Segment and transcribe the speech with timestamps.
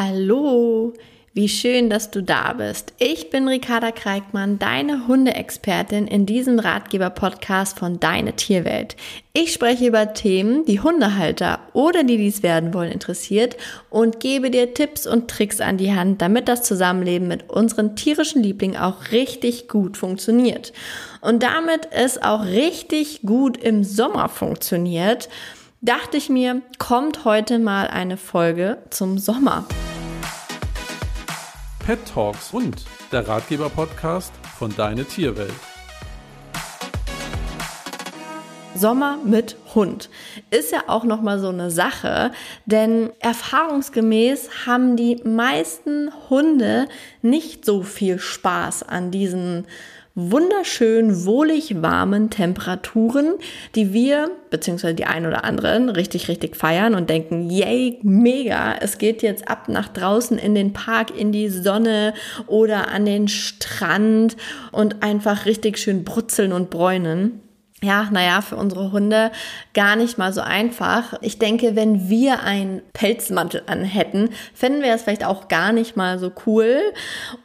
[0.00, 0.92] Hallo,
[1.34, 2.92] wie schön, dass du da bist.
[2.98, 8.94] Ich bin Ricarda Kreikmann, deine Hundeexpertin in diesem Ratgeber-Podcast von Deine Tierwelt.
[9.32, 13.56] Ich spreche über Themen, die Hundehalter oder die dies werden wollen interessiert
[13.90, 18.40] und gebe dir Tipps und Tricks an die Hand, damit das Zusammenleben mit unseren tierischen
[18.40, 20.72] Lieblingen auch richtig gut funktioniert.
[21.22, 25.28] Und damit es auch richtig gut im Sommer funktioniert,
[25.80, 29.66] dachte ich mir, kommt heute mal eine Folge zum Sommer.
[31.88, 35.54] Pet Talks und der Ratgeber-Podcast von Deine Tierwelt.
[38.74, 40.10] Sommer mit Hund
[40.50, 42.32] ist ja auch noch mal so eine Sache,
[42.66, 46.88] denn erfahrungsgemäß haben die meisten Hunde
[47.22, 49.66] nicht so viel Spaß an diesen
[50.18, 53.34] wunderschön wohlig warmen Temperaturen,
[53.76, 58.98] die wir, beziehungsweise die ein oder anderen, richtig, richtig feiern und denken, yay, mega, es
[58.98, 62.14] geht jetzt ab nach draußen in den Park, in die Sonne
[62.48, 64.36] oder an den Strand
[64.72, 67.40] und einfach richtig schön brutzeln und bräunen
[67.82, 69.30] ja, naja, für unsere Hunde
[69.72, 71.14] gar nicht mal so einfach.
[71.20, 75.96] Ich denke, wenn wir einen Pelzmantel an hätten, fänden wir es vielleicht auch gar nicht
[75.96, 76.80] mal so cool.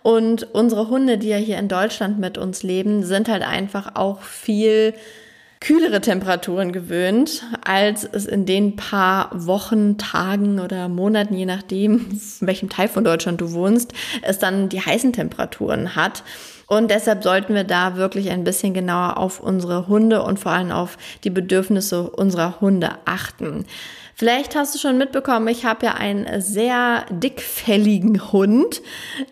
[0.02, 4.23] Und unsere Hunde, die ja hier in Deutschland mit uns leben, sind halt einfach auch
[4.23, 4.95] viel
[5.64, 12.08] kühlere Temperaturen gewöhnt, als es in den paar Wochen, Tagen oder Monaten, je nachdem,
[12.42, 16.23] in welchem Teil von Deutschland du wohnst, es dann die heißen Temperaturen hat.
[16.67, 20.72] Und deshalb sollten wir da wirklich ein bisschen genauer auf unsere Hunde und vor allem
[20.72, 23.66] auf die Bedürfnisse unserer Hunde achten.
[24.16, 28.81] Vielleicht hast du schon mitbekommen, ich habe ja einen sehr dickfelligen Hund.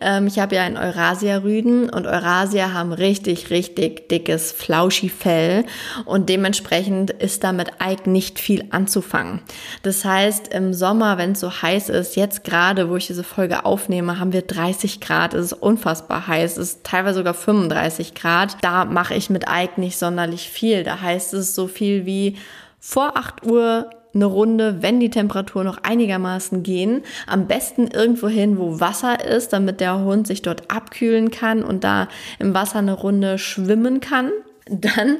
[0.00, 5.64] Ähm, ich habe ja einen Eurasia-Rüden und Eurasia haben richtig, richtig dickes Flauschi-Fell
[6.04, 9.40] und dementsprechend ist da mit Ike nicht viel anzufangen.
[9.84, 13.64] Das heißt, im Sommer, wenn es so heiß ist, jetzt gerade, wo ich diese Folge
[13.64, 18.56] aufnehme, haben wir 30 Grad, es ist unfassbar heiß, es ist teilweise sogar 35 Grad.
[18.62, 20.82] Da mache ich mit Ike nicht sonderlich viel.
[20.82, 22.36] Da heißt es so viel wie
[22.80, 27.02] vor 8 Uhr eine Runde, wenn die Temperaturen noch einigermaßen gehen.
[27.26, 31.84] Am besten irgendwo hin, wo Wasser ist, damit der Hund sich dort abkühlen kann und
[31.84, 32.08] da
[32.38, 34.30] im Wasser eine Runde schwimmen kann.
[34.70, 35.18] Dann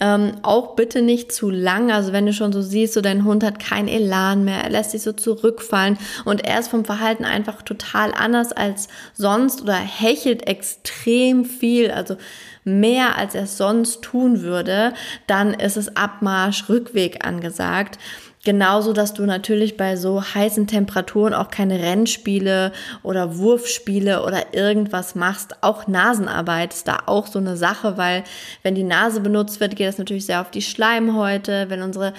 [0.00, 1.90] ähm, auch bitte nicht zu lang.
[1.90, 4.92] Also wenn du schon so siehst, so dein Hund hat keinen Elan mehr, er lässt
[4.92, 10.46] sich so zurückfallen und er ist vom Verhalten einfach total anders als sonst oder hechelt
[10.46, 11.90] extrem viel.
[11.90, 12.16] Also
[12.62, 14.94] mehr als er sonst tun würde,
[15.26, 17.98] dann ist es Abmarsch, Rückweg angesagt.
[18.44, 22.72] Genauso, dass du natürlich bei so heißen Temperaturen auch keine Rennspiele
[23.02, 25.56] oder Wurfspiele oder irgendwas machst.
[25.62, 28.22] Auch Nasenarbeit ist da auch so eine Sache, weil
[28.62, 31.66] wenn die Nase benutzt wird, geht das natürlich sehr auf die Schleimhäute.
[31.70, 32.12] Wenn unsere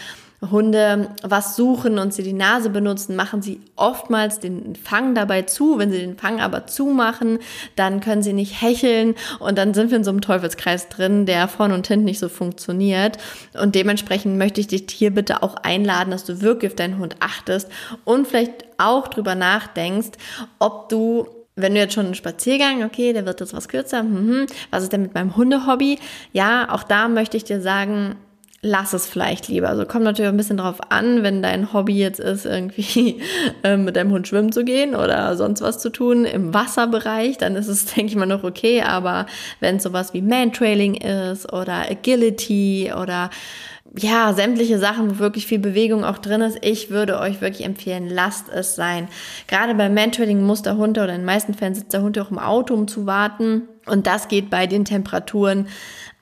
[0.52, 5.78] Hunde was suchen und sie die Nase benutzen, machen sie oftmals den Fang dabei zu.
[5.78, 7.40] Wenn sie den Fang aber zumachen,
[7.76, 11.48] dann können sie nicht hecheln und dann sind wir in so einem Teufelskreis drin, der
[11.48, 13.18] vorn und hinten nicht so funktioniert.
[13.60, 17.16] Und dementsprechend möchte ich dich hier bitte auch einladen, dass du wirklich auf deinen Hund
[17.20, 17.70] achtest
[18.04, 20.12] und vielleicht auch drüber nachdenkst,
[20.60, 24.46] ob du wenn du jetzt schon einen Spaziergang, okay, der wird jetzt was kürzer, hm,
[24.72, 26.00] was ist denn mit meinem Hundehobby?
[26.34, 28.18] Ja, auch da möchte ich dir sagen,
[28.66, 29.70] lass es vielleicht lieber.
[29.70, 33.22] Also kommt natürlich ein bisschen drauf an, wenn dein Hobby jetzt ist, irgendwie
[33.64, 37.56] äh, mit deinem Hund schwimmen zu gehen oder sonst was zu tun im Wasserbereich, dann
[37.56, 38.82] ist es, denke ich mal, noch okay.
[38.82, 39.28] Aber
[39.60, 43.30] wenn es sowas wie Mantrailing ist oder Agility oder
[43.98, 46.58] ja, sämtliche Sachen, wo wirklich viel Bewegung auch drin ist.
[46.62, 49.08] Ich würde euch wirklich empfehlen, lasst es sein.
[49.48, 52.32] Gerade beim Mantrailing muss der Hund oder in den meisten Fällen sitzt der Hund auch
[52.32, 53.70] im Auto, um zu warten.
[53.86, 55.68] Und das geht bei den Temperaturen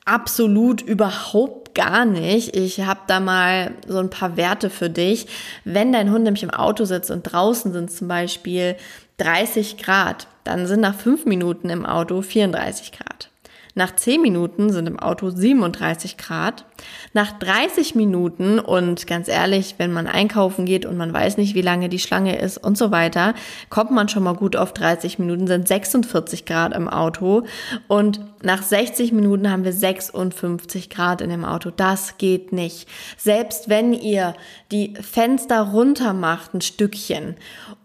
[0.05, 2.55] absolut überhaupt gar nicht.
[2.55, 5.27] Ich habe da mal so ein paar Werte für dich.
[5.63, 8.75] Wenn dein Hund nämlich im Auto sitzt und draußen sind zum Beispiel
[9.17, 13.29] 30 Grad, dann sind nach fünf Minuten im Auto 34 Grad.
[13.75, 16.65] Nach 10 Minuten sind im Auto 37 Grad.
[17.13, 21.61] Nach 30 Minuten und ganz ehrlich, wenn man einkaufen geht und man weiß nicht, wie
[21.61, 23.33] lange die Schlange ist und so weiter,
[23.69, 27.43] kommt man schon mal gut auf 30 Minuten, sind 46 Grad im Auto
[27.87, 31.71] und nach 60 Minuten haben wir 56 Grad in dem Auto.
[31.71, 32.87] Das geht nicht.
[33.17, 34.35] Selbst wenn ihr
[34.71, 37.35] die Fenster runter macht, ein Stückchen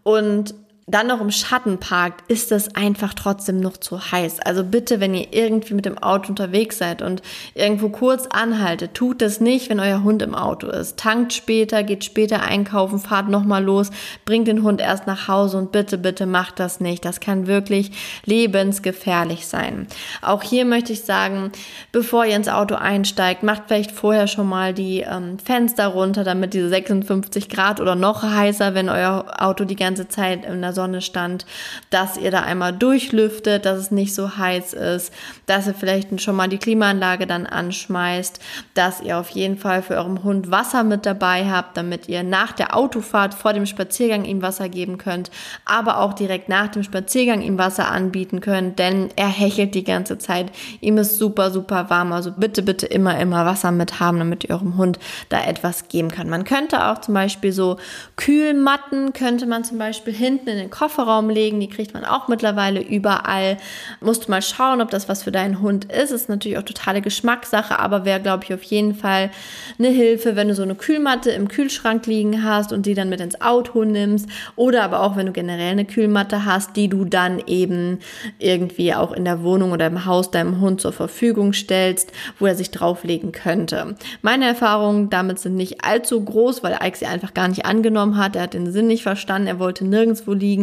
[0.03, 0.55] und
[0.89, 4.41] dann noch im Schatten parkt, ist es einfach trotzdem noch zu heiß.
[4.41, 7.23] Also bitte, wenn ihr irgendwie mit dem Auto unterwegs seid und
[7.55, 10.97] irgendwo kurz anhaltet, tut das nicht, wenn euer Hund im Auto ist.
[10.97, 13.91] Tankt später, geht später einkaufen, fahrt nochmal los,
[14.25, 17.05] bringt den Hund erst nach Hause und bitte, bitte macht das nicht.
[17.05, 17.91] Das kann wirklich
[18.25, 19.87] lebensgefährlich sein.
[20.23, 21.53] Auch hier möchte ich sagen,
[21.93, 26.55] bevor ihr ins Auto einsteigt, macht vielleicht vorher schon mal die ähm, Fenster runter, damit
[26.55, 31.03] diese 56 Grad oder noch heißer, wenn euer Auto die ganze Zeit in der Sonne
[31.03, 31.45] stand,
[31.91, 35.13] dass ihr da einmal durchlüftet, dass es nicht so heiß ist,
[35.47, 38.39] dass ihr vielleicht schon mal die Klimaanlage dann anschmeißt,
[38.75, 42.53] dass ihr auf jeden Fall für euren Hund Wasser mit dabei habt, damit ihr nach
[42.53, 45.33] der Autofahrt vor dem Spaziergang ihm Wasser geben könnt,
[45.65, 50.19] aber auch direkt nach dem Spaziergang ihm Wasser anbieten könnt, denn er hechelt die ganze
[50.19, 50.53] Zeit.
[50.81, 52.13] Ihm ist super, super warm.
[52.13, 56.11] Also bitte, bitte immer, immer Wasser mit haben, damit ihr eurem Hund da etwas geben
[56.11, 56.29] kann.
[56.29, 57.79] Man könnte auch zum Beispiel so
[58.17, 61.61] Kühlmatten könnte man zum Beispiel hinten in den Kofferraum legen.
[61.61, 63.57] Die kriegt man auch mittlerweile überall.
[64.01, 66.11] Musst du mal schauen, ob das was für deinen Hund ist.
[66.11, 69.31] Ist natürlich auch totale Geschmackssache, aber wäre, glaube ich, auf jeden Fall
[69.79, 73.21] eine Hilfe, wenn du so eine Kühlmatte im Kühlschrank liegen hast und die dann mit
[73.21, 74.29] ins Auto nimmst.
[74.57, 77.99] Oder aber auch, wenn du generell eine Kühlmatte hast, die du dann eben
[78.39, 82.55] irgendwie auch in der Wohnung oder im Haus deinem Hund zur Verfügung stellst, wo er
[82.55, 83.97] sich drauflegen könnte.
[84.23, 88.37] Meine Erfahrungen damit sind nicht allzu groß, weil Ike sie einfach gar nicht angenommen hat.
[88.37, 89.49] Er hat den Sinn nicht verstanden.
[89.49, 90.58] Er wollte nirgendwo liegen.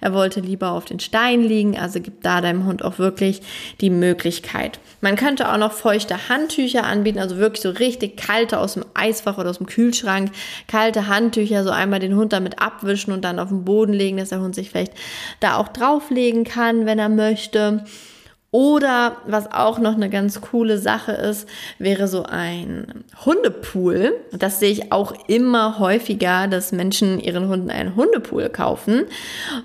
[0.00, 1.78] Er wollte lieber auf den Stein liegen.
[1.78, 3.40] Also gibt da deinem Hund auch wirklich
[3.80, 4.80] die Möglichkeit.
[5.00, 9.38] Man könnte auch noch feuchte Handtücher anbieten, also wirklich so richtig kalte aus dem Eisfach
[9.38, 10.32] oder aus dem Kühlschrank.
[10.66, 14.30] Kalte Handtücher, so einmal den Hund damit abwischen und dann auf den Boden legen, dass
[14.30, 14.92] der Hund sich vielleicht
[15.40, 17.84] da auch drauflegen kann, wenn er möchte.
[18.50, 21.46] Oder was auch noch eine ganz coole Sache ist,
[21.78, 24.14] wäre so ein Hundepool.
[24.32, 29.04] Das sehe ich auch immer häufiger, dass Menschen ihren Hunden einen Hundepool kaufen.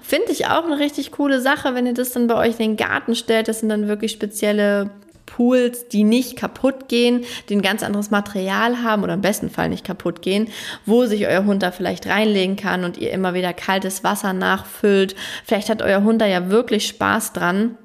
[0.02, 2.78] Finde ich auch eine richtig coole Sache, wenn ihr das dann bei euch in den
[2.78, 3.48] Garten stellt.
[3.48, 4.90] Das sind dann wirklich spezielle
[5.26, 9.70] Pools, die nicht kaputt gehen, die ein ganz anderes Material haben oder im besten Fall
[9.70, 10.50] nicht kaputt gehen,
[10.86, 15.16] wo sich euer Hund da vielleicht reinlegen kann und ihr immer wieder kaltes Wasser nachfüllt.
[15.46, 17.78] Vielleicht hat euer Hund da ja wirklich Spaß dran.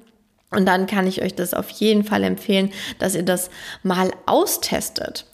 [0.51, 3.49] Und dann kann ich euch das auf jeden Fall empfehlen, dass ihr das
[3.83, 5.25] mal austestet.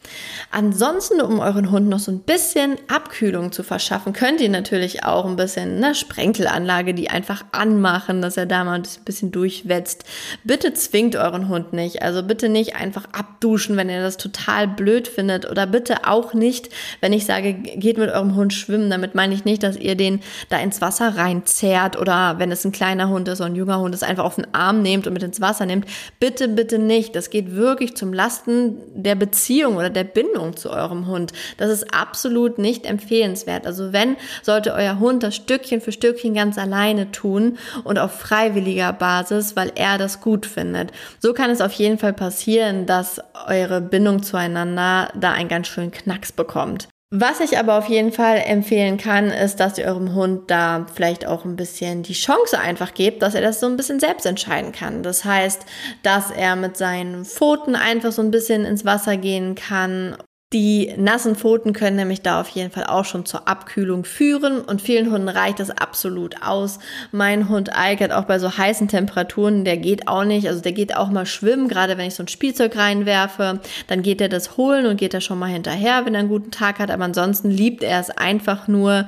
[0.52, 5.25] Ansonsten, um euren Hund noch so ein bisschen Abkühlung zu verschaffen, könnt ihr natürlich auch
[5.25, 10.06] ein bisschen eine Sprenkelanlage, die einfach anmachen, dass er da mal ein bisschen durchwetzt.
[10.44, 12.02] Bitte zwingt euren Hund nicht.
[12.02, 15.50] Also bitte nicht einfach abduschen, wenn ihr das total blöd findet.
[15.50, 16.69] Oder bitte auch nicht,
[17.01, 18.90] wenn ich sage, geht mit eurem Hund schwimmen.
[18.90, 22.72] Damit meine ich nicht, dass ihr den da ins Wasser reinzerrt oder wenn es ein
[22.72, 25.24] kleiner Hund ist oder ein junger Hund ist, einfach auf den Arm nehmt und mit
[25.24, 25.86] ins Wasser nehmt.
[26.19, 27.16] Bitte, bitte nicht.
[27.16, 31.33] Das geht wirklich zum Lasten der Beziehung oder der Bindung zu eurem Hund.
[31.57, 33.65] Das ist absolut nicht empfehlenswert.
[33.65, 38.94] Also wenn, sollte euer Hund das Stückchen für Stückchen ganz alleine tun und auf freiwilliger
[38.94, 40.92] Basis, weil er das gut findet.
[41.19, 45.92] So kann es auf jeden Fall passieren, dass eure Bindung zueinander da einen ganz schönen
[45.92, 46.88] Knacks bekommt.
[47.12, 51.25] Was ich aber auf jeden Fall empfehlen kann, ist, dass ihr eurem Hund da vielleicht
[51.25, 54.72] auch ein bisschen die Chance einfach gebt, dass er das so ein bisschen selbst entscheiden
[54.72, 55.04] kann.
[55.04, 55.66] Das heißt,
[56.02, 60.18] dass er mit seinen Pfoten einfach so ein bisschen ins Wasser gehen kann
[60.53, 64.80] die nassen Pfoten können nämlich da auf jeden Fall auch schon zur Abkühlung führen und
[64.80, 66.77] vielen Hunden reicht das absolut aus.
[67.12, 70.95] Mein Hund hat auch bei so heißen Temperaturen, der geht auch nicht, also der geht
[70.95, 74.86] auch mal schwimmen, gerade wenn ich so ein Spielzeug reinwerfe, dann geht er das holen
[74.86, 77.81] und geht er schon mal hinterher, wenn er einen guten Tag hat, aber ansonsten liebt
[77.81, 79.07] er es einfach nur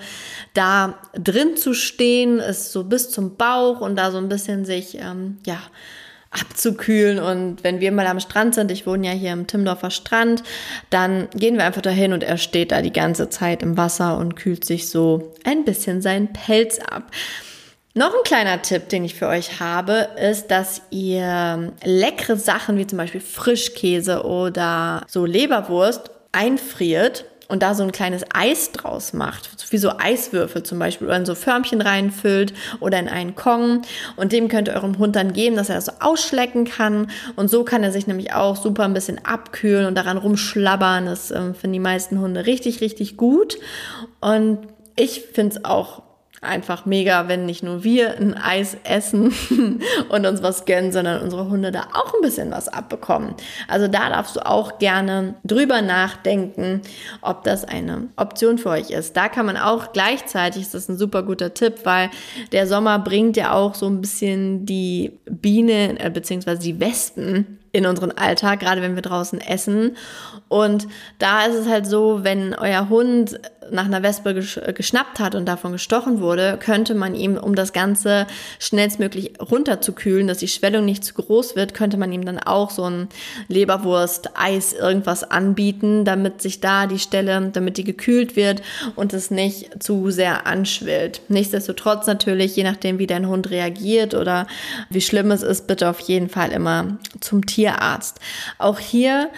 [0.56, 4.98] da drin zu stehen, ist so bis zum Bauch und da so ein bisschen sich,
[4.98, 5.60] ähm, ja,
[6.32, 7.20] abzukühlen.
[7.20, 10.44] Und wenn wir mal am Strand sind, ich wohne ja hier im Timdorfer Strand,
[10.90, 14.36] dann gehen wir einfach dahin und er steht da die ganze Zeit im Wasser und
[14.36, 17.12] kühlt sich so ein bisschen seinen Pelz ab.
[17.94, 22.86] Noch ein kleiner Tipp, den ich für euch habe, ist, dass ihr leckere Sachen wie
[22.86, 29.50] zum Beispiel Frischkäse oder so Leberwurst einfriert und da so ein kleines Eis draus macht,
[29.72, 33.84] wie so Eiswürfel zum Beispiel, oder in so Förmchen reinfüllt oder in einen Kong.
[34.16, 37.10] Und dem könnt ihr eurem Hund dann geben, dass er das so ausschlecken kann.
[37.36, 41.06] Und so kann er sich nämlich auch super ein bisschen abkühlen und daran rumschlabbern.
[41.06, 43.58] Das äh, finden die meisten Hunde richtig, richtig gut.
[44.20, 44.60] Und
[44.96, 46.07] ich finde es auch
[46.42, 49.34] einfach mega, wenn nicht nur wir ein Eis essen
[50.10, 53.34] und uns was gönnen, sondern unsere Hunde da auch ein bisschen was abbekommen.
[53.68, 56.82] Also da darfst du auch gerne drüber nachdenken,
[57.22, 59.18] ob das eine Option für euch ist.
[59.18, 62.12] Da kann man auch gleichzeitig, ist das ein super guter Tipp, weil
[62.52, 66.58] der Sommer bringt ja auch so ein bisschen die Bienen äh, bzw.
[66.58, 69.98] die Wespen in unseren Alltag, gerade wenn wir draußen essen.
[70.50, 70.88] Und
[71.20, 73.40] da ist es halt so, wenn euer Hund
[73.72, 74.34] nach einer Wespe
[74.74, 78.26] geschnappt hat und davon gestochen wurde, könnte man ihm, um das Ganze
[78.60, 82.90] schnellstmöglich runterzukühlen, dass die Schwellung nicht zu groß wird, könnte man ihm dann auch so
[82.90, 83.10] ein
[83.48, 88.62] Leberwurst, Eis, irgendwas anbieten, damit sich da die Stelle, damit die gekühlt wird
[88.96, 91.22] und es nicht zu sehr anschwillt.
[91.28, 94.48] Nichtsdestotrotz natürlich, je nachdem, wie dein Hund reagiert oder
[94.90, 98.20] wie schlimm es ist, bitte auf jeden Fall immer zum Tier Tierarzt.
[98.58, 99.30] Auch hier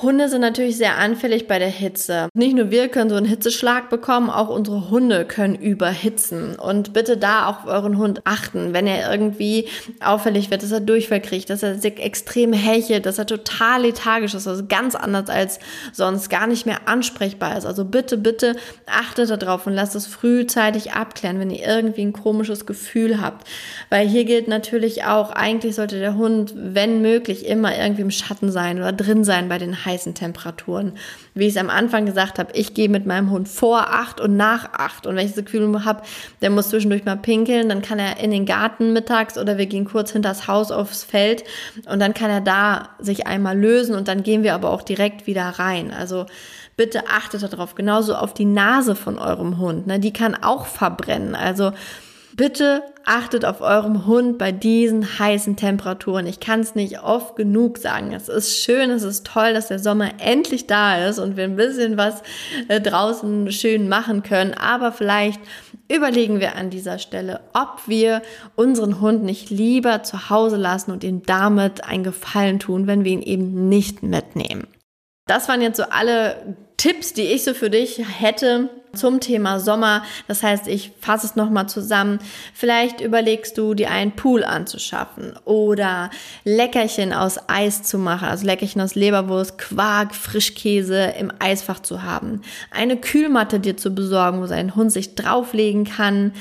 [0.00, 2.28] Hunde sind natürlich sehr anfällig bei der Hitze.
[2.32, 6.54] Nicht nur wir können so einen Hitzeschlag bekommen, auch unsere Hunde können überhitzen.
[6.54, 9.66] Und bitte da auch auf euren Hund achten, wenn er irgendwie
[9.98, 14.34] auffällig wird, dass er Durchfall kriegt, dass er sich extrem hechelt, dass er total lethargisch
[14.34, 15.58] ist, also ganz anders als
[15.92, 17.66] sonst, gar nicht mehr ansprechbar ist.
[17.66, 18.54] Also bitte, bitte
[18.86, 23.48] achtet darauf und lasst es frühzeitig abklären, wenn ihr irgendwie ein komisches Gefühl habt.
[23.90, 28.52] Weil hier gilt natürlich auch, eigentlich sollte der Hund, wenn möglich, immer irgendwie im Schatten
[28.52, 30.92] sein oder drin sein bei den heißen Temperaturen.
[31.34, 34.36] Wie ich es am Anfang gesagt habe, ich gehe mit meinem Hund vor acht und
[34.36, 35.06] nach acht.
[35.06, 36.02] Und wenn ich das Gefühl habe,
[36.42, 39.84] der muss zwischendurch mal pinkeln, dann kann er in den Garten mittags oder wir gehen
[39.84, 41.44] kurz hinter das Haus aufs Feld
[41.90, 45.26] und dann kann er da sich einmal lösen und dann gehen wir aber auch direkt
[45.26, 45.92] wieder rein.
[45.92, 46.26] Also
[46.76, 49.86] bitte achtet darauf, genauso auf die Nase von eurem Hund.
[49.86, 49.98] Ne?
[49.98, 51.34] Die kann auch verbrennen.
[51.34, 51.72] Also
[52.36, 56.26] Bitte achtet auf eurem Hund bei diesen heißen Temperaturen.
[56.26, 58.12] Ich kann es nicht oft genug sagen.
[58.12, 61.56] Es ist schön, es ist toll, dass der Sommer endlich da ist und wir ein
[61.56, 62.22] bisschen was
[62.68, 64.54] äh, draußen schön machen können.
[64.54, 65.40] Aber vielleicht
[65.90, 68.22] überlegen wir an dieser Stelle, ob wir
[68.56, 73.12] unseren Hund nicht lieber zu Hause lassen und ihm damit einen Gefallen tun, wenn wir
[73.12, 74.66] ihn eben nicht mitnehmen.
[75.26, 80.02] Das waren jetzt so alle Tipps, die ich so für dich hätte, zum Thema Sommer.
[80.26, 82.18] Das heißt, ich fasse es nochmal zusammen.
[82.54, 86.10] Vielleicht überlegst du, dir einen Pool anzuschaffen oder
[86.44, 92.42] Leckerchen aus Eis zu machen, also Leckerchen aus Leberwurst, Quark, Frischkäse im Eisfach zu haben.
[92.70, 96.32] Eine Kühlmatte dir zu besorgen, wo sein Hund sich drauflegen kann.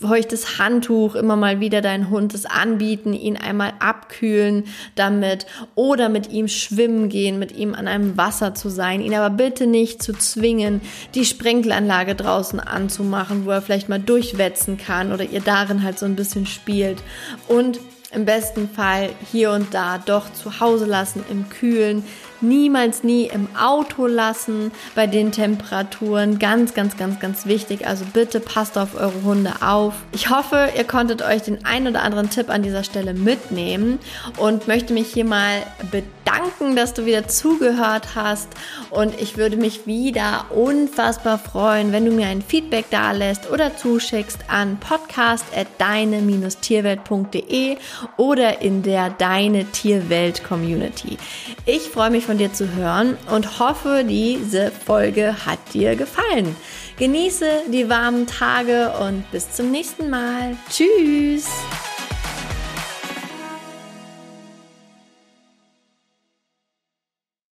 [0.00, 4.64] Feuchtes Handtuch, immer mal wieder deinen Hund es anbieten, ihn einmal abkühlen
[4.94, 9.30] damit oder mit ihm schwimmen gehen, mit ihm an einem Wasser zu sein, ihn aber
[9.30, 10.80] bitte nicht zu zwingen,
[11.14, 15.98] die Sprinkleranlage Anlage draußen anzumachen, wo er vielleicht mal durchwetzen kann oder ihr darin halt
[15.98, 17.02] so ein bisschen spielt.
[17.48, 17.80] Und
[18.16, 22.02] im besten Fall hier und da doch zu Hause lassen im Kühlen,
[22.40, 26.38] niemals nie im Auto lassen bei den Temperaturen.
[26.38, 27.86] Ganz, ganz, ganz, ganz wichtig.
[27.86, 29.94] Also bitte passt auf eure Hunde auf.
[30.12, 33.98] Ich hoffe, ihr konntet euch den ein oder anderen Tipp an dieser Stelle mitnehmen
[34.38, 38.48] und möchte mich hier mal bedanken, dass du wieder zugehört hast.
[38.90, 43.76] Und ich würde mich wieder unfassbar freuen, wenn du mir ein Feedback da lässt oder
[43.76, 47.76] zuschickst an podcast.deine-tierwelt.de
[48.16, 51.18] oder in der Deine Tierwelt Community.
[51.64, 56.56] Ich freue mich von dir zu hören und hoffe, diese Folge hat dir gefallen.
[56.98, 60.56] Genieße die warmen Tage und bis zum nächsten Mal.
[60.70, 61.48] Tschüss!